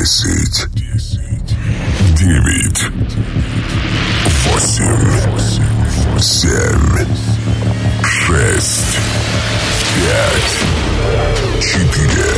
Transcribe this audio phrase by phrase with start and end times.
[0.00, 0.66] Десять.
[2.16, 2.82] Девять.
[4.46, 5.12] Восемь.
[6.18, 7.06] Семь.
[8.02, 8.98] Шесть.
[9.94, 10.52] Пять.
[11.60, 12.32] Четыре.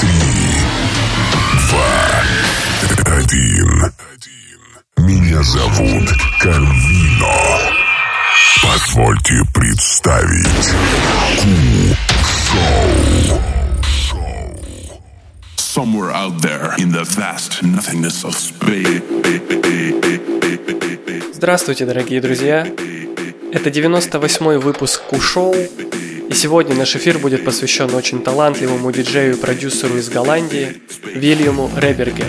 [0.00, 0.12] Три.
[1.70, 1.94] Два.
[3.16, 3.70] Один.
[4.98, 6.08] Меня зовут
[6.42, 7.38] Карвино.
[8.62, 10.68] Позвольте представить
[12.52, 13.49] Ку-шоу.
[15.70, 19.00] Somewhere out there in the vast nothingness of space.
[21.32, 22.66] Здравствуйте, дорогие друзья!
[23.52, 29.96] Это 98-й выпуск Ку-шоу, и сегодня наш эфир будет посвящен очень талантливому диджею и продюсеру
[29.96, 30.82] из Голландии
[31.14, 32.24] Вильяму Реберге,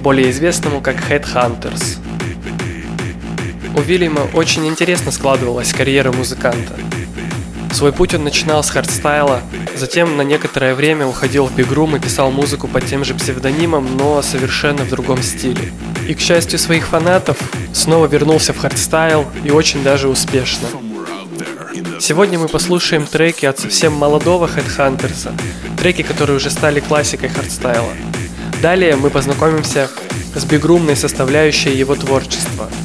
[0.00, 1.98] более известному как Headhunters.
[3.76, 6.76] У Вильяма очень интересно складывалась карьера музыканта.
[7.74, 9.40] Свой путь он начинал с хардстайла,
[9.74, 14.22] затем на некоторое время уходил в бигрум и писал музыку под тем же псевдонимом, но
[14.22, 15.72] совершенно в другом стиле.
[16.08, 17.36] И, к счастью своих фанатов,
[17.72, 20.68] снова вернулся в хардстайл и очень даже успешно.
[21.98, 25.32] Сегодня мы послушаем треки от совсем молодого Headhunterz'а,
[25.76, 27.90] треки, которые уже стали классикой хардстайла.
[28.62, 29.90] Далее мы познакомимся
[30.36, 32.70] с бигрумной составляющей его творчества–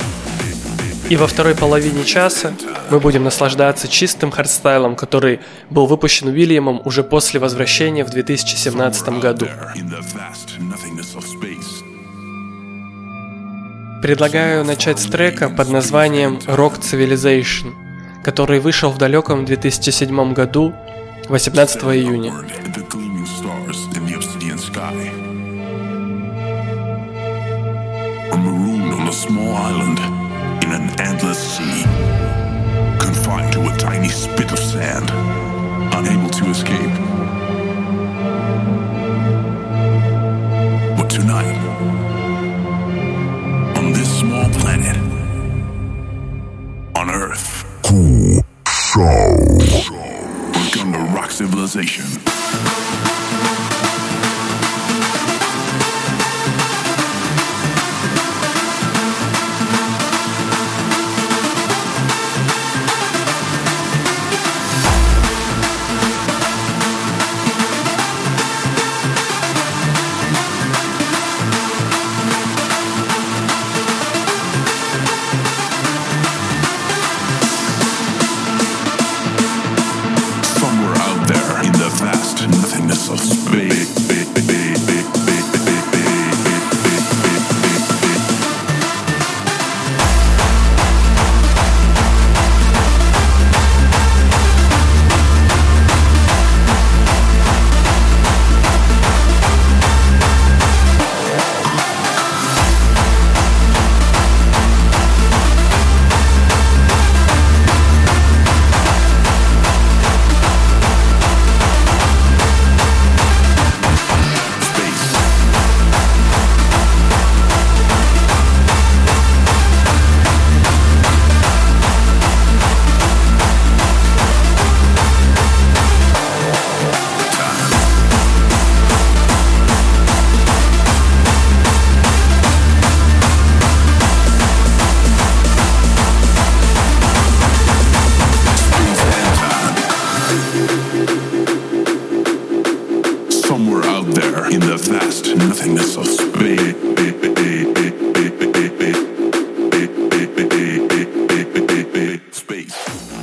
[1.10, 2.54] и во второй половине часа
[2.92, 9.48] мы будем наслаждаться чистым хардстайлом, который был выпущен Уильямом уже после возвращения в 2017 году.
[14.04, 17.74] Предлагаю начать с трека под названием Rock Civilization,
[18.24, 20.74] который вышел в далеком 2007 году,
[21.28, 22.34] 18 июня.
[29.10, 30.09] a small island
[30.80, 31.84] an endless sea,
[33.00, 35.10] confined to a tiny spit of sand,
[35.94, 36.94] unable to escape.
[40.98, 41.60] But tonight,
[43.78, 44.98] on this small planet,
[46.96, 49.28] on Earth, cool show.
[50.54, 52.06] we're gonna rock civilization.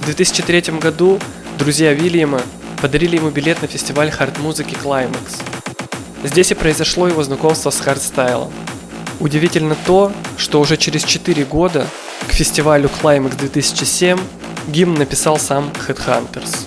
[0.00, 1.18] В 2003 году
[1.58, 2.40] друзья Вильяма
[2.80, 5.42] подарили ему билет на фестиваль хард-музыки Qlimax.
[6.22, 8.52] Здесь и произошло его знакомство с хардстайлом.
[9.18, 11.86] Удивительно то, что уже через 4 года
[12.28, 14.18] к фестивалю Qlimax 2007
[14.68, 16.65] гимн написал сам Headhunterz.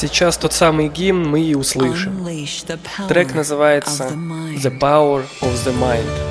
[0.00, 2.24] Сейчас тот самый гимн мы и услышим.
[3.08, 6.27] Трек называется The Power of the Mind.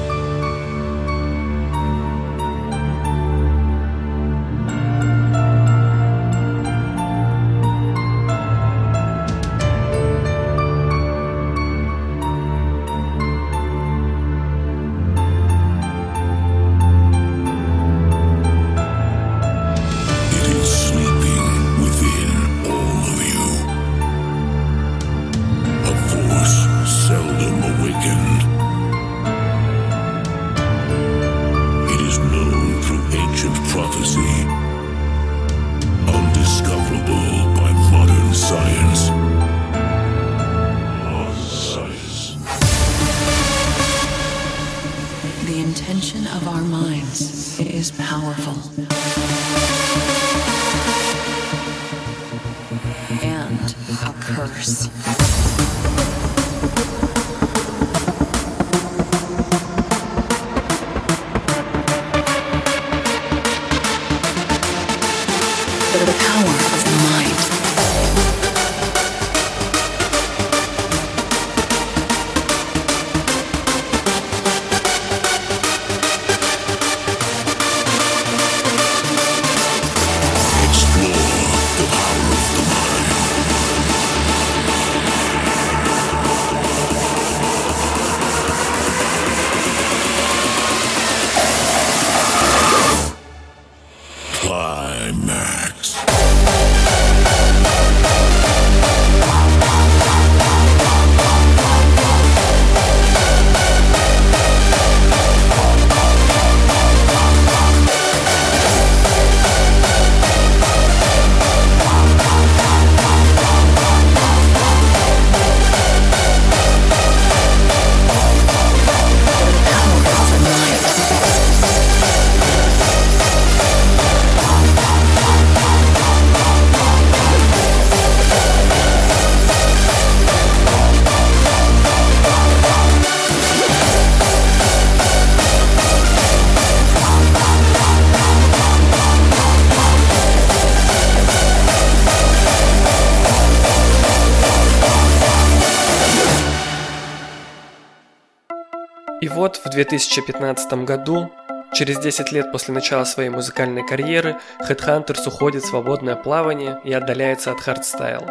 [149.78, 151.32] 2015 году,
[151.72, 154.38] через 10 лет после начала своей музыкальной карьеры,
[154.68, 158.26] Headhunterz уходит в свободное плавание и отдаляется от хардстайл.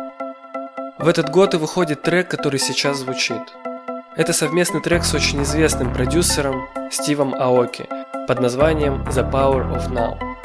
[0.99, 3.43] В этот год и выходит трек, который сейчас звучит.
[4.17, 7.87] Это совместный трек с очень известным продюсером Стивом Аоки
[8.27, 10.36] под названием The Power of Now.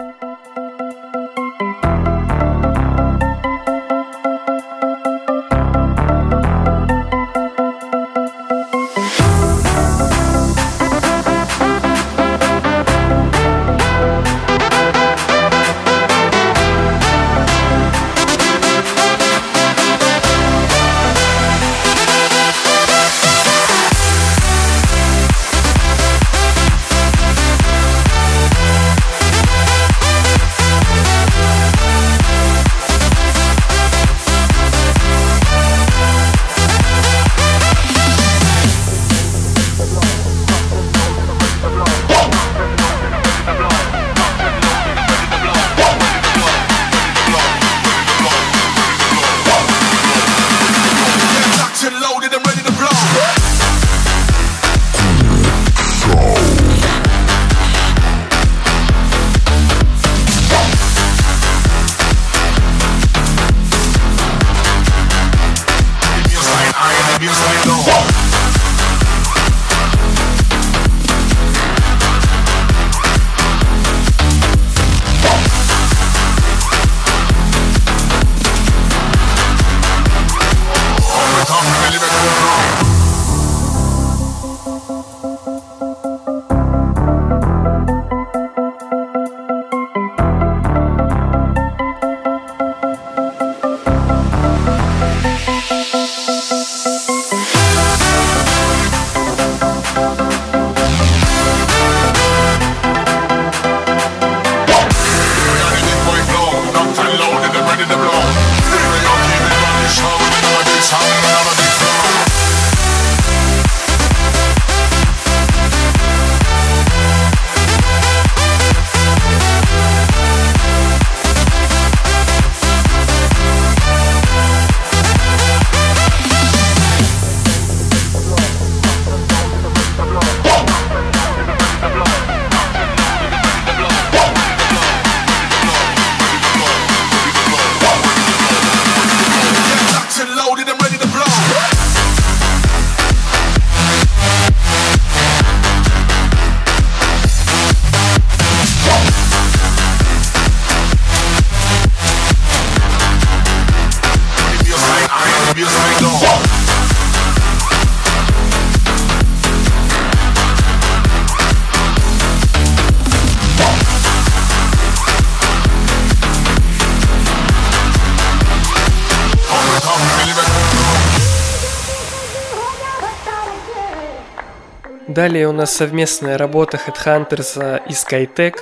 [175.21, 178.55] Далее у нас совместная работа Headhunters и Skytech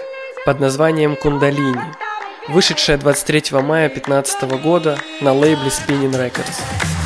[0.46, 1.80] под названием «Кундалини»,
[2.50, 6.99] вышедшая 23 мая 2015 года на лейбле Spinning Records.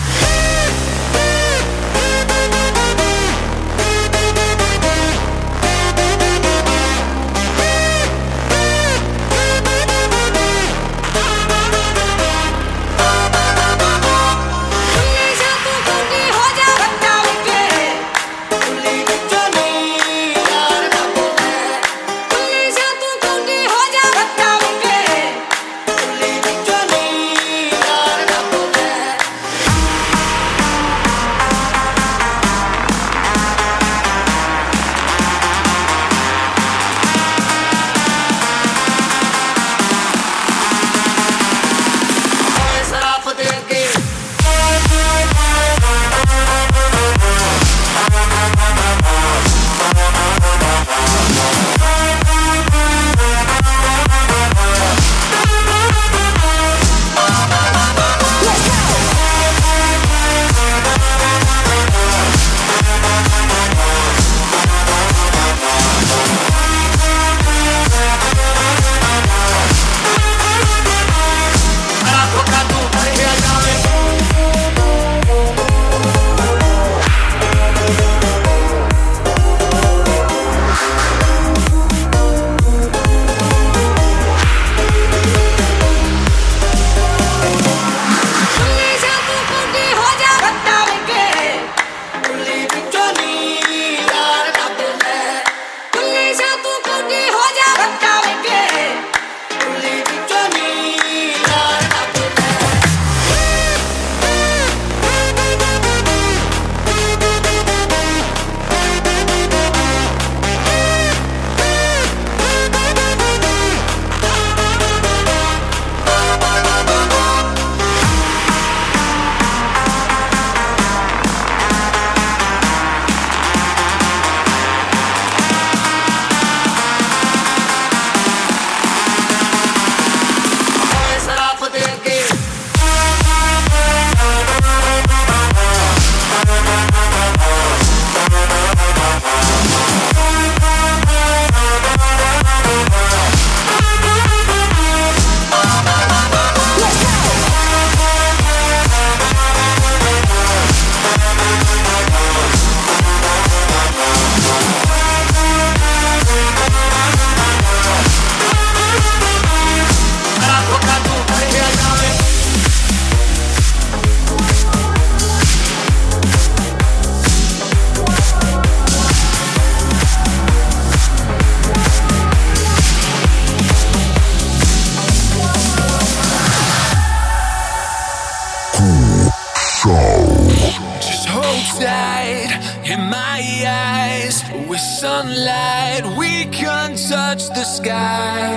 [184.68, 188.50] With sunlight, we can touch the sky.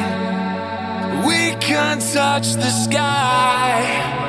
[1.26, 4.25] We can touch the sky.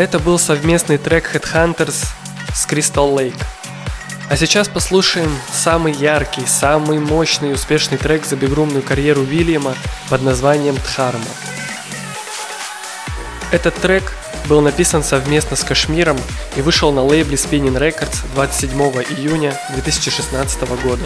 [0.00, 2.06] Это был совместный трек Headhunters
[2.54, 3.36] с Crystal Lake.
[4.30, 9.74] А сейчас послушаем самый яркий, самый мощный и успешный трек за бигрумную карьеру Вильяма
[10.08, 11.20] под названием «Дхарма».
[13.52, 14.14] Этот трек
[14.48, 16.16] был написан совместно с Кашмиром
[16.56, 18.70] и вышел на лейбле Spinning Records 27
[19.18, 21.04] июня 2016 года.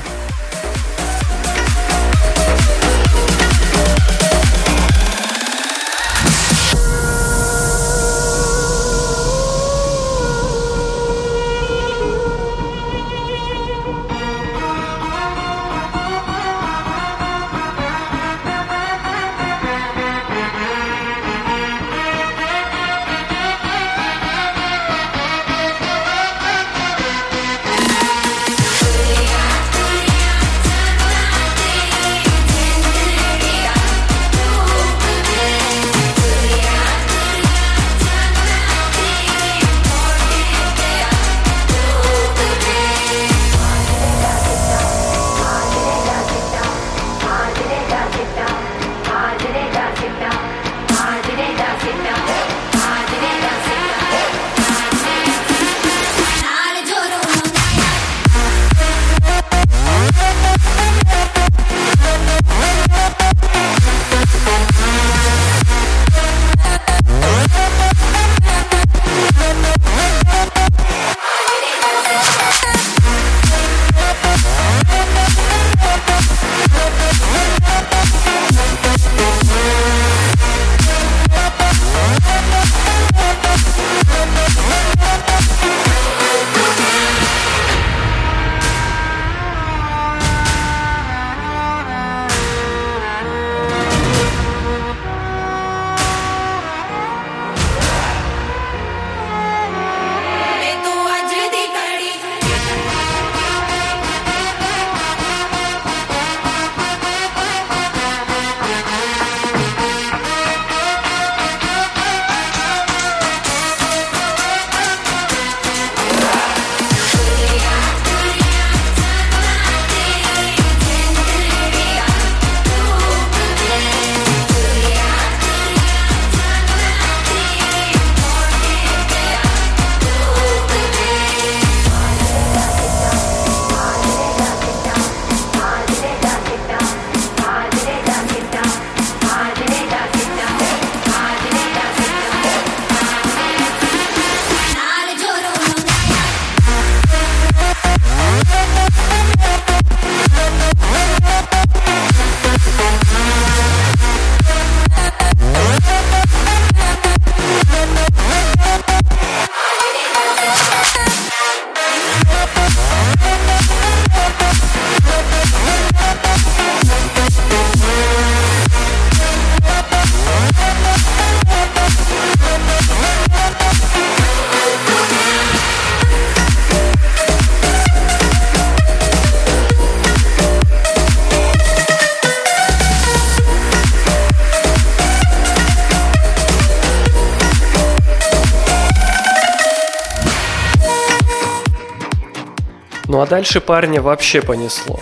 [193.14, 194.98] Ну а дальше парня вообще понесло.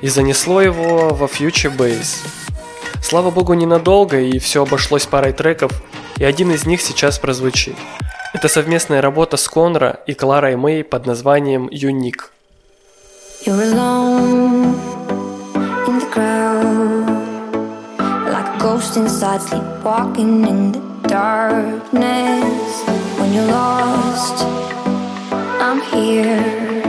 [0.00, 2.26] И занесло его во Future Bass.
[3.02, 5.70] Слава богу, ненадолго, и все обошлось парой треков,
[6.16, 7.76] и один из них сейчас прозвучит.
[8.32, 12.32] Это совместная работа с Конра и Кларой Мэй под названием «Юник».
[18.58, 22.72] Ghost inside, sleepwalking in the darkness.
[23.18, 24.46] When you're lost,
[25.60, 26.81] I'm here.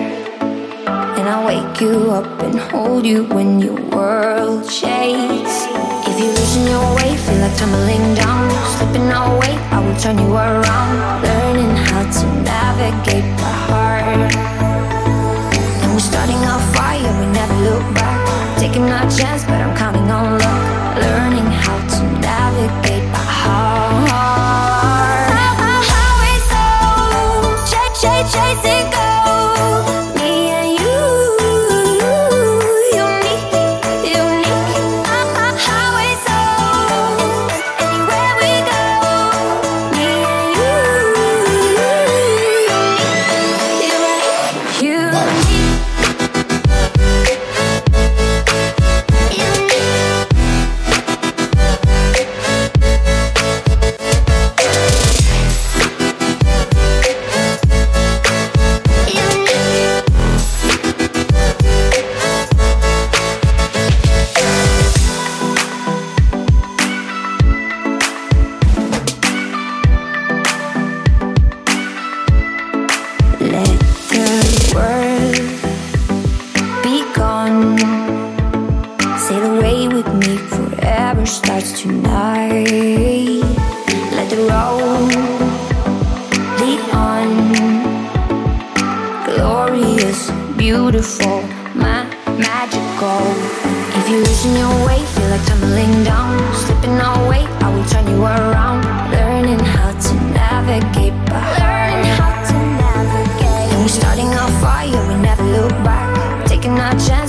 [1.23, 5.55] And I wake you up and hold you when your world shakes.
[6.03, 10.33] If you're losing your way, feel like tumbling down, slipping away, I will turn you
[10.35, 11.23] around.
[11.23, 14.35] Learning how to navigate my heart.
[15.79, 18.19] And we're starting a fire, we never look back.
[18.59, 20.22] Taking our chance, but I'm counting on
[81.23, 82.67] power starts tonight.
[84.11, 85.09] Let the road
[86.59, 87.29] lead on.
[89.25, 91.41] Glorious, beautiful,
[91.75, 92.07] ma-
[92.37, 93.23] magical.
[93.99, 97.45] If you listen your way, feel like tumbling down, slipping away.
[97.63, 101.13] I will turn you around, learning how to navigate.
[101.29, 103.71] By learning how to navigate.
[103.71, 106.47] And we're starting a fire, we never look back.
[106.47, 107.22] Taking our chance,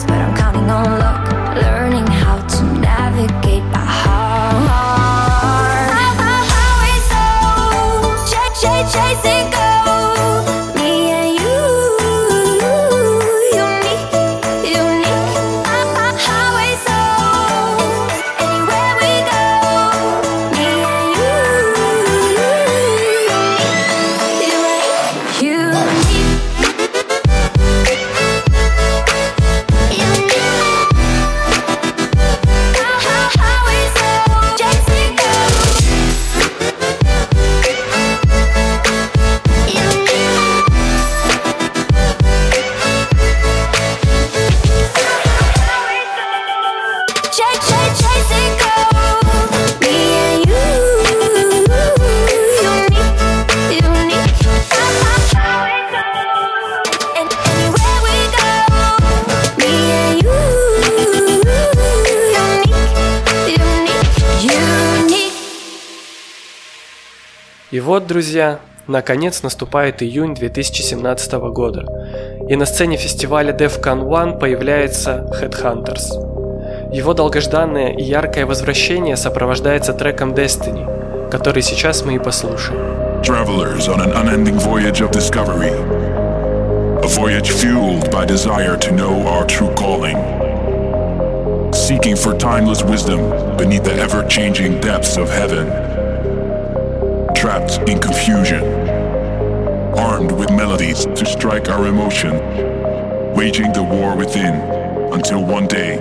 [68.04, 71.86] вот, друзья, наконец наступает июнь 2017 года,
[72.50, 76.92] и на сцене фестиваля DEFCON 1 появляется Headhunters.
[76.92, 82.78] Его долгожданное и яркое возвращение сопровождается треком Destiny, который сейчас мы и послушаем.
[91.72, 93.18] Seeking for timeless wisdom
[93.56, 95.83] beneath the ever changing depths of heaven.
[97.44, 98.64] Trapped in confusion.
[99.98, 102.38] Armed with melodies to strike our emotion.
[103.34, 104.54] Waging the war within
[105.12, 105.98] until one day,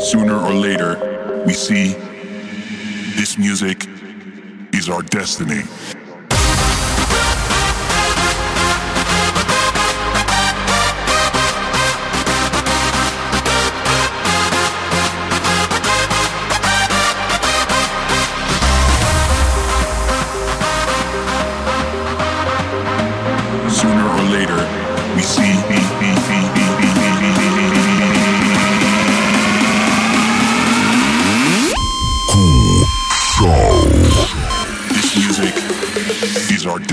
[0.00, 1.92] sooner or later, we see
[3.14, 3.86] this music
[4.74, 5.62] is our destiny.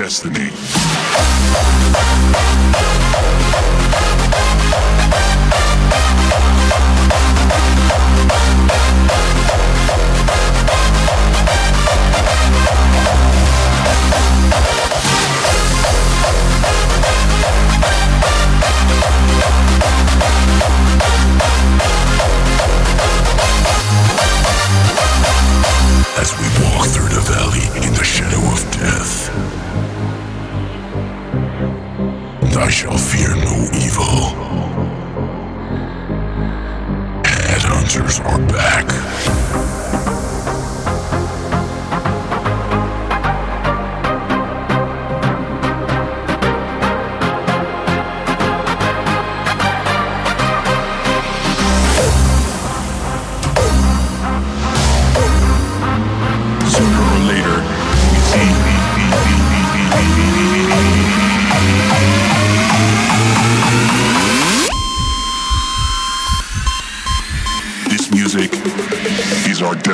[0.06, 0.85] Destiny.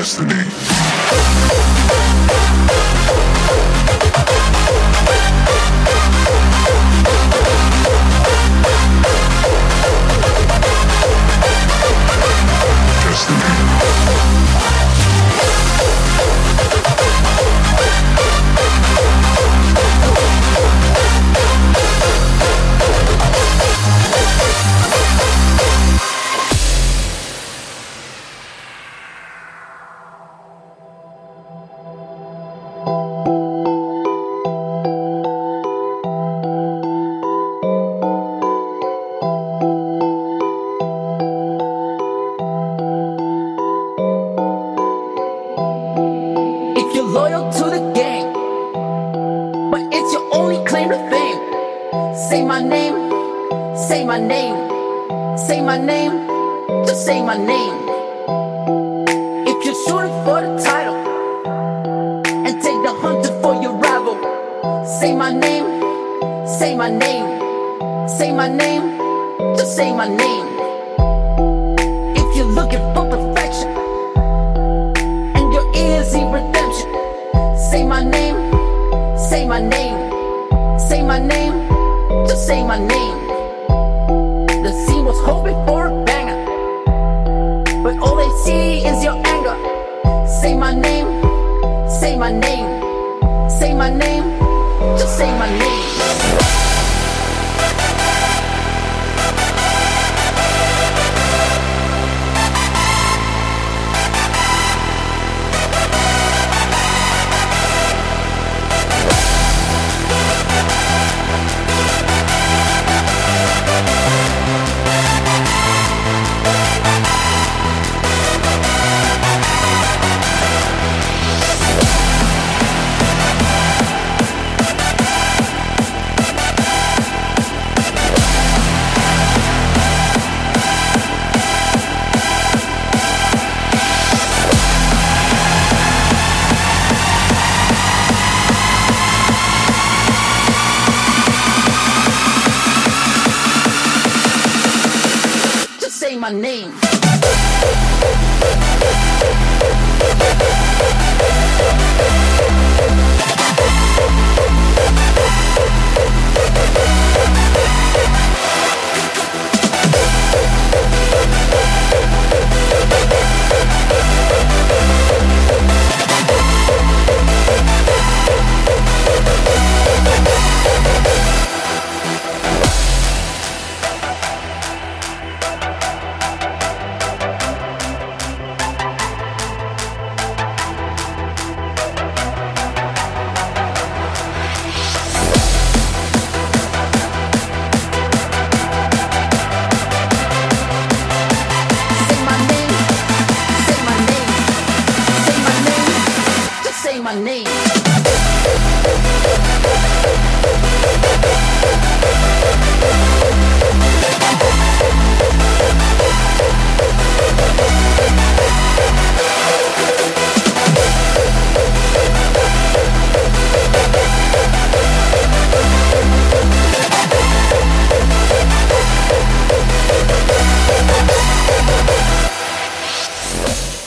[0.01, 0.70] destiny.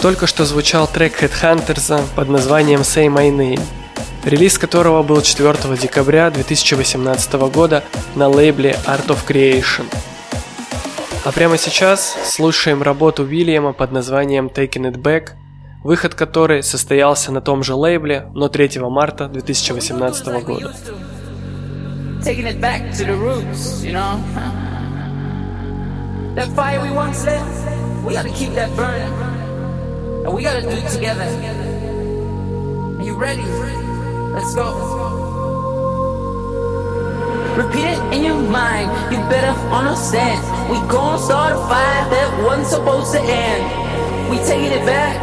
[0.04, 3.62] Только что звучал трек Headhunters под названием Say My Name,
[4.22, 7.82] релиз которого был 4 декабря 2018 года
[8.14, 9.86] на лейбле Art of Creation.
[11.24, 15.30] А прямо сейчас слушаем работу Уильяма под названием Taking It Back,
[15.82, 20.74] выход которой состоялся на том же лейбле, но 3 марта 2018 года.
[22.22, 24.20] Taking it back to the roots, you know.
[26.36, 27.40] That fire we once lit,
[28.04, 29.33] we gotta keep that burning.
[30.24, 31.28] And we gotta do it together.
[32.98, 33.44] Are you ready?
[34.32, 34.72] Let's go.
[37.60, 40.40] Repeat it in your mind, you better understand.
[40.72, 43.62] We gon' start a fire that wasn't supposed to end.
[44.30, 45.20] We taking it back,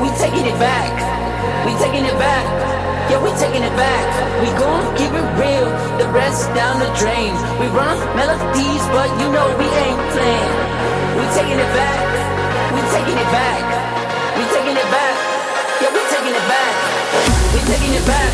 [0.00, 0.86] we taking it back,
[1.66, 2.46] we taking it back.
[3.10, 4.04] Yeah, we taking it back.
[4.44, 7.32] We gon' keep it real, the rest down the drain.
[7.56, 10.54] We run melodies, but you know we ain't playing.
[11.16, 12.00] We taking it back,
[12.70, 13.77] we taking it back,
[17.68, 18.27] taking it back,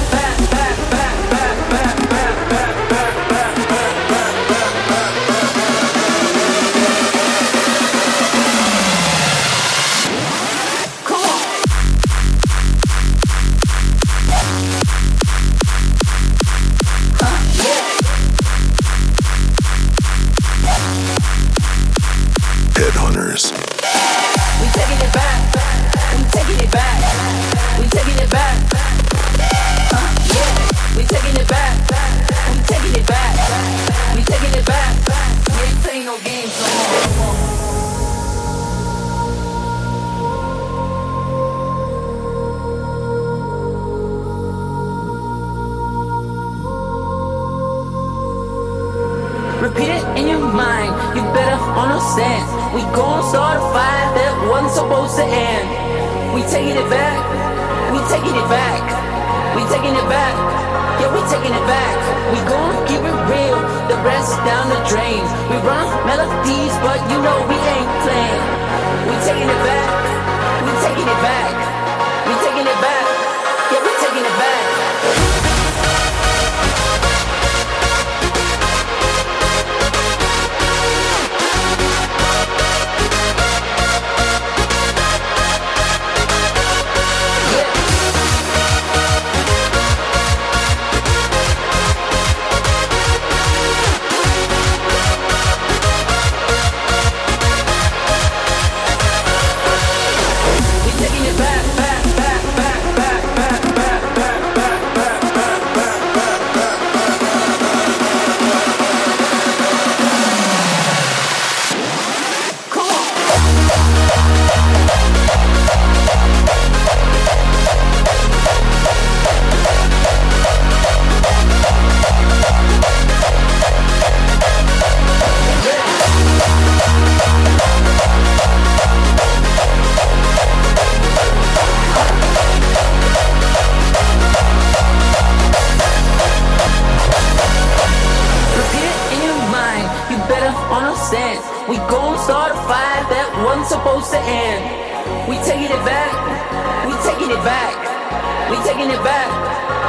[148.84, 149.28] taking it back.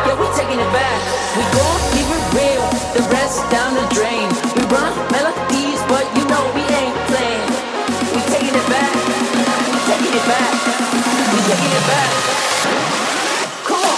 [0.07, 0.99] Yeah, we taking it back.
[1.35, 2.63] We gon' keep it real.
[2.95, 4.29] The rest down the drain.
[4.55, 7.49] We run melodies, but you know we ain't playing.
[8.15, 8.95] We taking it back.
[9.67, 10.53] We taking it back.
[11.27, 12.09] We taking it back.
[13.67, 13.95] Come on.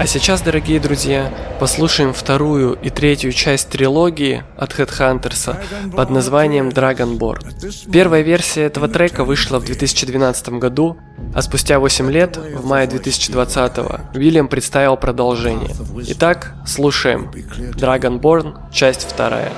[0.00, 5.54] А сейчас, дорогие друзья, послушаем вторую и третью часть трилогии от Headhunters
[5.94, 7.90] под названием Dragonborn.
[7.92, 10.96] Первая версия этого трека вышла в 2012 году,
[11.34, 13.78] а спустя 8 лет, в мае 2020,
[14.14, 15.76] Уильям представил продолжение.
[16.08, 17.30] Итак, слушаем
[17.76, 19.52] Dragonborn, часть вторая.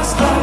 [0.00, 0.39] Dragonborn.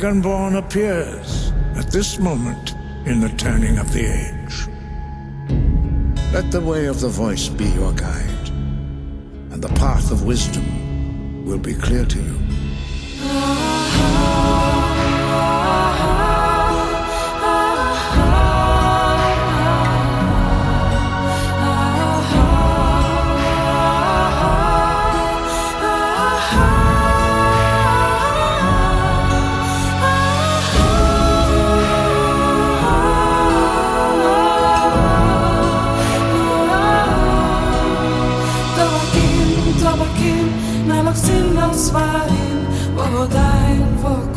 [0.00, 2.74] Dragonborn appears at this moment
[3.04, 4.66] in the turning of the age.
[6.32, 8.48] Let the way of the voice be your guide,
[9.52, 12.29] and the path of wisdom will be clear to you.
[41.80, 42.66] صفارين
[42.96, 44.30] وهداين فوق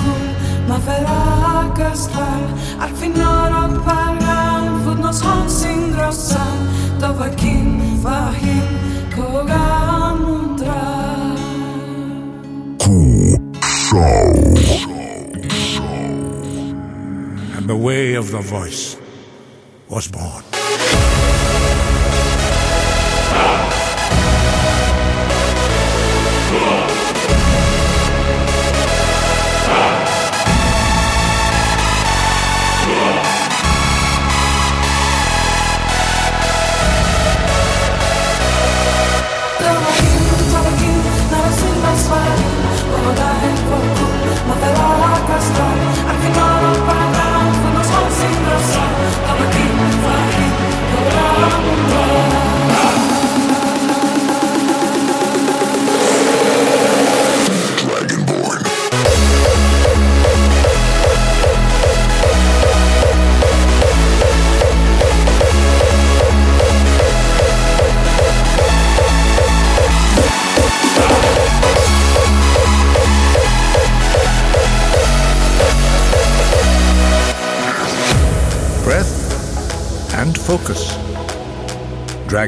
[18.23, 19.02] of the voice.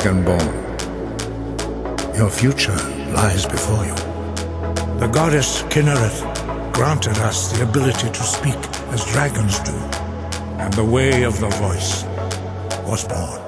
[0.06, 0.54] Dragonborn.
[2.16, 2.78] Your future
[3.12, 3.96] lies before you.
[5.00, 6.22] The goddess Kinnereth
[6.74, 8.54] granted us the ability to speak
[8.94, 9.74] as dragons do,
[10.62, 12.04] and the way of the voice
[12.88, 13.45] was born.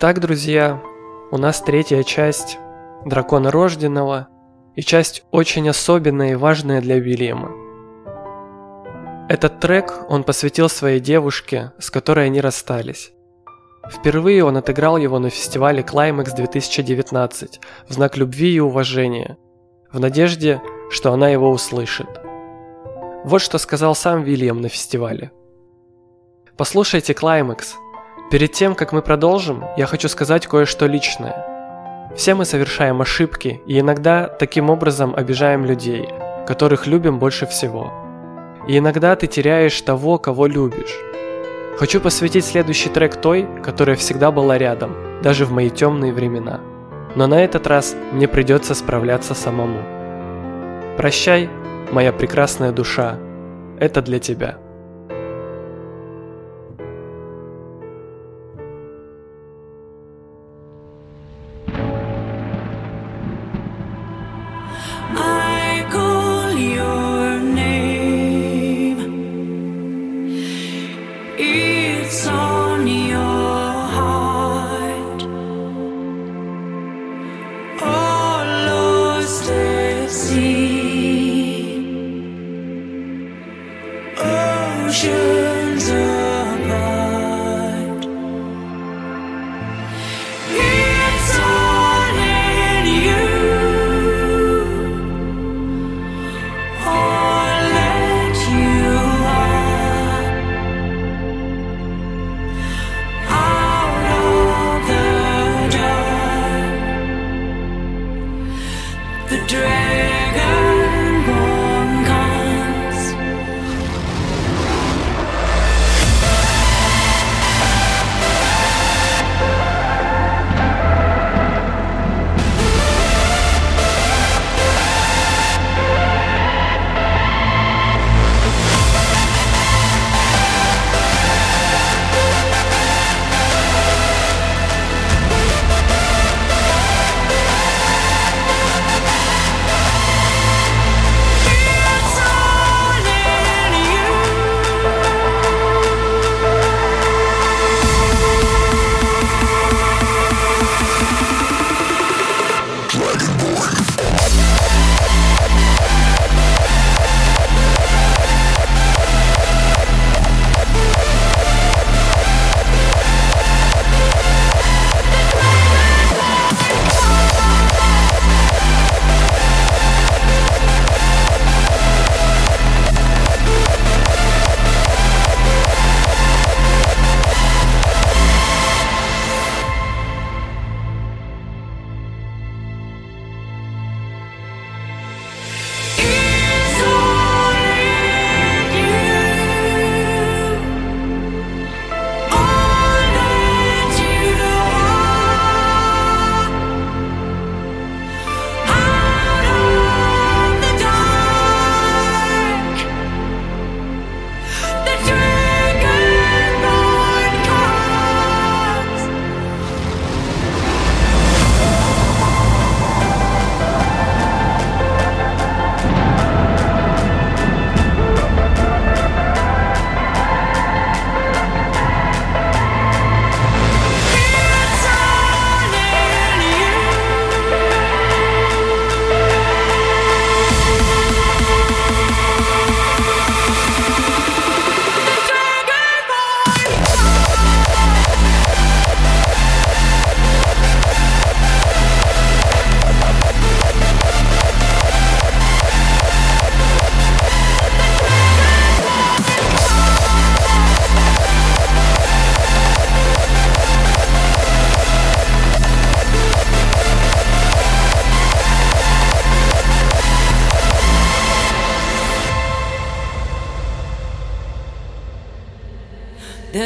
[0.00, 0.80] Итак, друзья,
[1.32, 2.56] у нас третья часть
[3.04, 4.28] Дракона Рожденного
[4.76, 7.50] и часть очень особенная и важная для Вильяма.
[9.28, 13.10] Этот трек он посвятил своей девушке, с которой они расстались.
[13.90, 19.36] Впервые он отыграл его на фестивале Climax 2019 в знак любви и уважения,
[19.90, 22.20] в надежде, что она его услышит.
[23.24, 25.32] Вот что сказал сам Вильям на фестивале.
[26.56, 27.72] Послушайте Climax–
[28.30, 32.12] Перед тем, как мы продолжим, я хочу сказать кое-что личное.
[32.14, 36.10] Все мы совершаем ошибки и иногда таким образом обижаем людей,
[36.46, 37.90] которых любим больше всего.
[38.68, 40.94] И иногда ты теряешь того, кого любишь.
[41.78, 46.60] Хочу посвятить следующий трек той, которая всегда была рядом, даже в мои темные времена.
[47.14, 49.80] Но на этот раз мне придется справляться самому.
[50.98, 51.48] Прощай,
[51.92, 53.16] моя прекрасная душа,
[53.80, 54.58] это для тебя.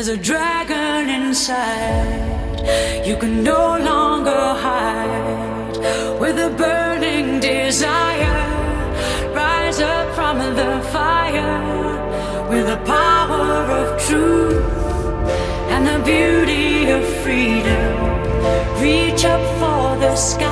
[0.04, 5.76] There's a dragon inside, you can no longer hide.
[6.18, 8.42] With a burning desire,
[9.32, 12.50] rise up from the fire.
[12.50, 14.64] With the power of truth
[15.70, 20.51] and the beauty of freedom, reach up for the sky.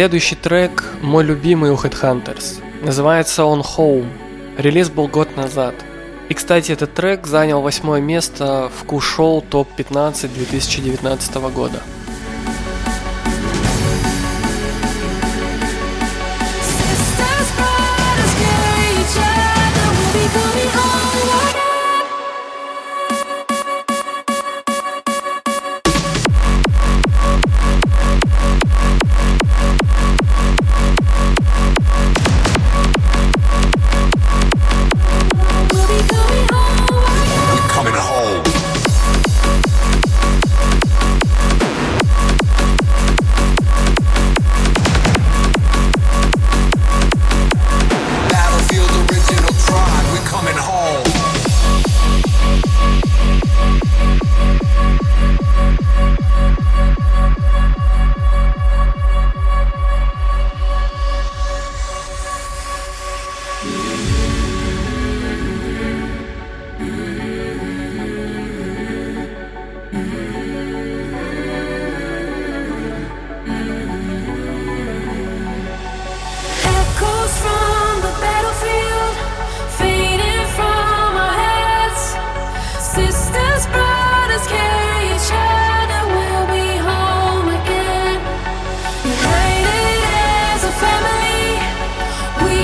[0.00, 2.62] Следующий трек– мой любимый у Headhunters.
[2.82, 4.08] Называется он Home.
[4.56, 5.74] Релиз был год назад.
[6.30, 11.82] И, кстати, этот трек занял восьмое место в Кушоу ТОП-15 2019 года.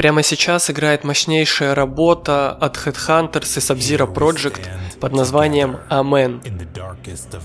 [0.00, 4.66] Прямо сейчас играет мощнейшая работа от Headhunters и Sub-Zero Project
[4.98, 6.40] под названием Amen.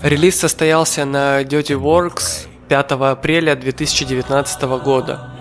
[0.02, 5.32] Релиз состоялся на Dirty Works 5 апреля 2019 года.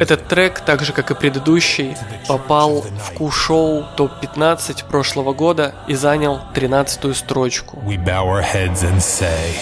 [0.00, 1.94] Этот трек, так же как и предыдущий,
[2.28, 7.76] попал в Q-шоу топ-15 прошлого года и занял 13 строчку.
[7.86, 9.52] We bow our heads and say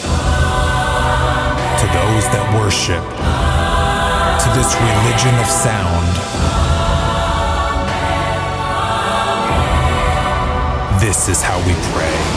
[1.81, 3.03] to those that worship,
[4.55, 6.13] this religion of sound,
[11.01, 12.32] this is how we pray.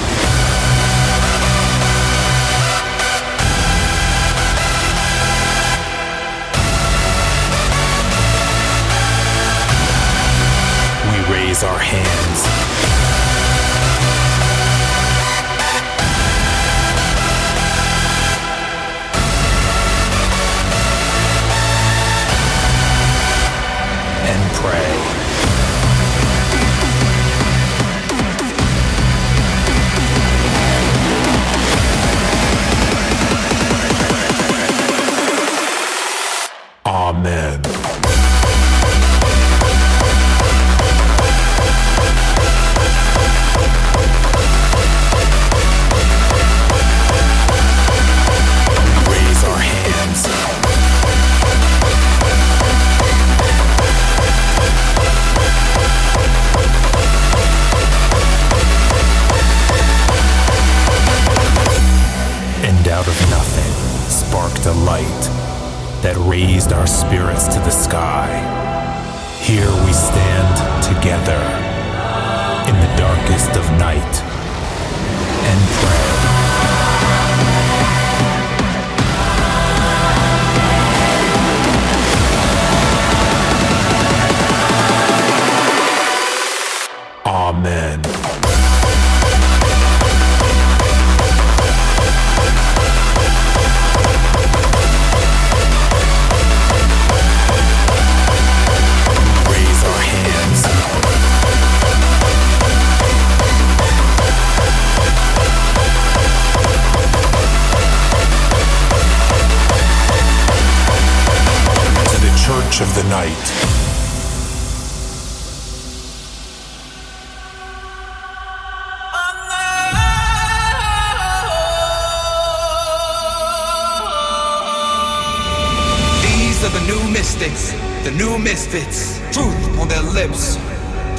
[126.85, 127.73] New mystics,
[128.03, 129.19] the new misfits.
[129.33, 130.57] Truth on their lips,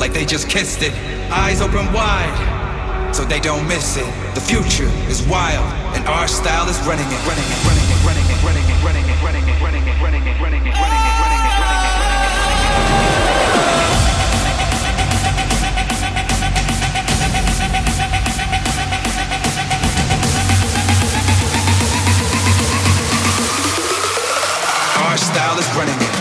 [0.00, 0.92] like they just kissed it.
[1.30, 4.06] Eyes open wide, so they don't miss it.
[4.34, 8.26] The future is wild, and our style is running it, running it, running it, running
[8.30, 10.74] it, running it, running it, running it, running it, running it, running it,
[11.20, 11.45] running it.
[25.36, 26.15] Style is running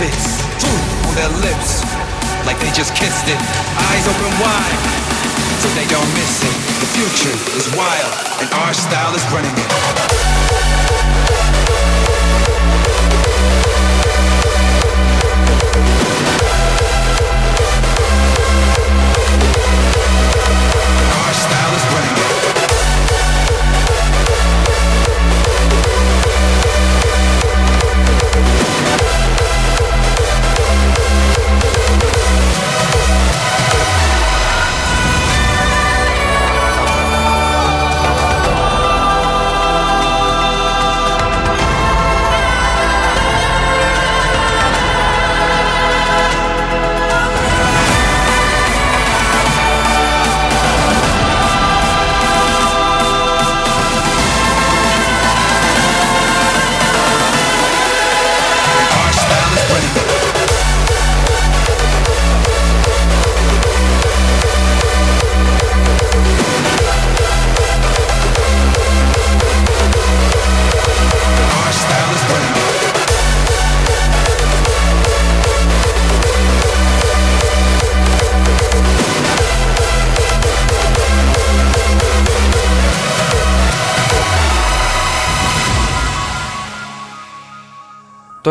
[0.00, 1.84] Truth on their lips,
[2.46, 3.36] like they just kissed it.
[3.36, 4.80] Eyes open wide,
[5.60, 6.56] so they don't miss it.
[6.80, 11.39] The future is wild, and our style is running it.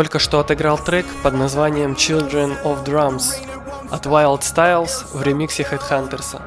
[0.00, 3.34] Только что отыграл трек под названием Children of Drums
[3.90, 6.40] от Wild Styles в ремиксе Headhunters.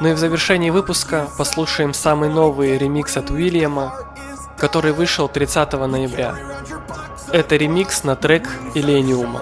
[0.00, 3.94] Ну и в завершении выпуска послушаем самый новый ремикс от Уильяма,
[4.58, 6.34] который вышел 30 ноября.
[7.30, 9.38] Это ремикс на трек Illenium.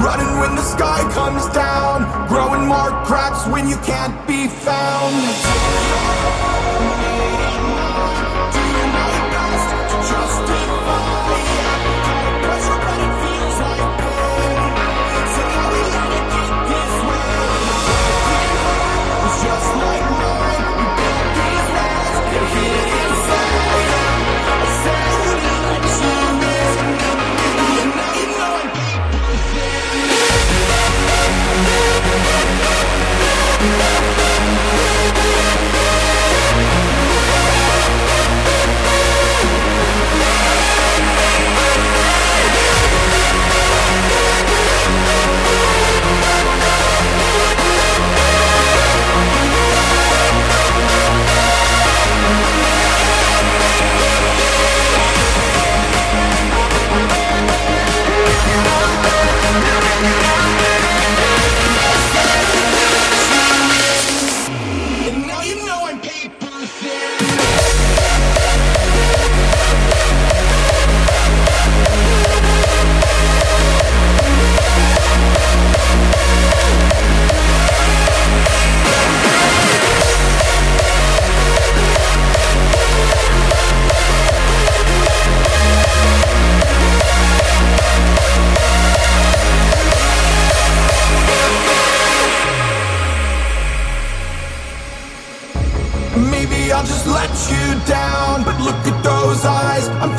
[0.00, 2.06] Running when the sky comes down.
[2.28, 5.99] Growing more cracks when you can't be found.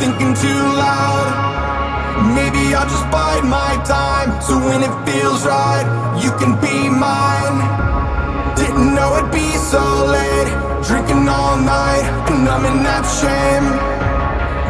[0.02, 1.30] Thinking too loud.
[2.34, 4.30] Maybe I'll just bide my time.
[4.42, 5.86] So when it feels right,
[6.24, 7.58] you can be mine.
[8.58, 9.84] Didn't know it'd be so
[10.18, 10.50] late.
[10.90, 13.68] Drinking all night, and I'm in that shame.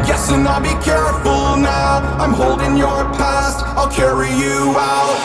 [0.06, 2.04] Guessing I'll be careful now.
[2.22, 5.21] I'm holding your past, I'll carry you out.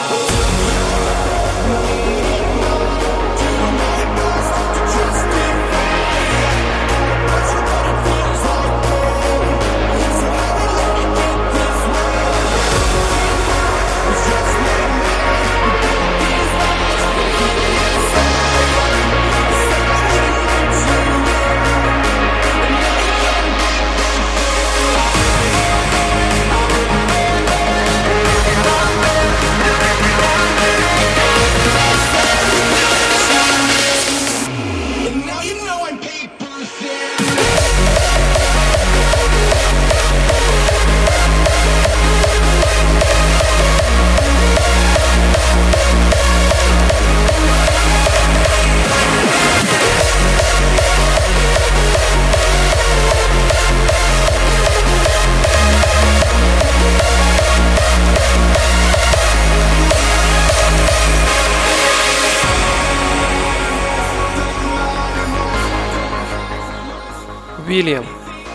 [67.78, 68.04] Уильям,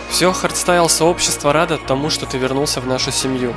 [0.09, 3.55] все хардстайл сообщество радо тому, что ты вернулся в нашу семью.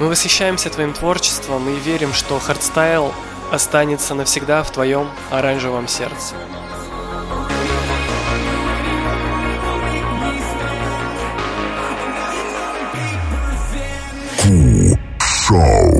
[0.00, 3.14] Мы восхищаемся твоим творчеством и верим, что хардстайл
[3.52, 6.34] останется навсегда в твоем оранжевом сердце.
[15.20, 15.97] Show.